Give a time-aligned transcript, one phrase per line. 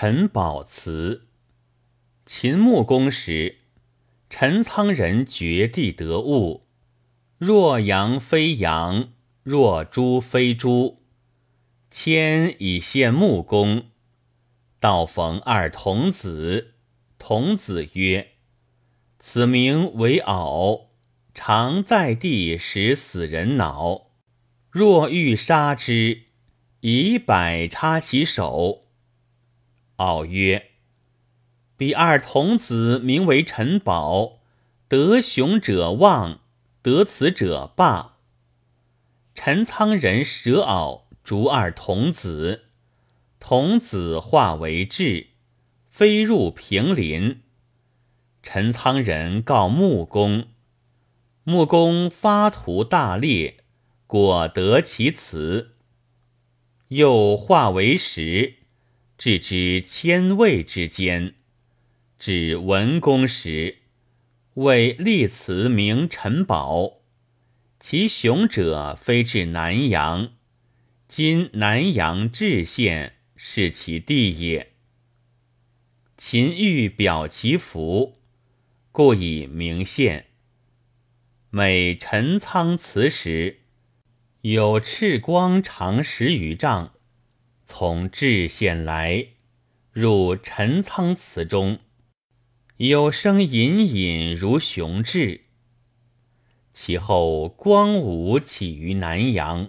[0.00, 1.22] 陈宝祠。
[2.24, 3.56] 秦穆公时，
[4.30, 6.68] 陈仓人掘地得物，
[7.36, 9.08] 若羊非羊，
[9.42, 11.02] 若猪非猪，
[11.90, 13.86] 迁以献穆公。
[14.78, 16.74] 道逢二童子，
[17.18, 18.34] 童子曰
[19.18, 20.90] ：“此名为媪，
[21.34, 24.12] 常在地使死人脑。
[24.70, 26.22] 若欲杀之，
[26.82, 28.84] 以百插其手。”
[29.98, 30.70] 敖曰
[31.76, 34.38] ：“彼二童子名为陈宝，
[34.86, 36.40] 得雄者旺，
[36.82, 38.18] 得此者霸。
[39.34, 42.66] 陈仓人舍敖，逐二童子，
[43.40, 45.30] 童子化为雉，
[45.90, 47.40] 飞入平林。
[48.40, 50.46] 陈仓人告穆公，
[51.42, 53.64] 穆公发图大猎，
[54.06, 55.74] 果得其辞，
[56.88, 58.54] 又化为石。”
[59.18, 61.34] 置之千位之间，
[62.20, 63.78] 指文公时，
[64.54, 67.00] 为立祠名陈宝。
[67.80, 70.34] 其雄者非至南阳，
[71.08, 74.74] 今南阳治县是其地也。
[76.16, 78.20] 秦欲表其福，
[78.92, 80.26] 故以名县。
[81.50, 83.62] 每陈仓祠时，
[84.42, 86.94] 有赤光长十余丈。
[87.70, 89.26] 从至县来，
[89.92, 91.78] 入陈仓祠中，
[92.78, 95.42] 有声隐隐如雄志。
[96.72, 99.68] 其后光武起于南阳。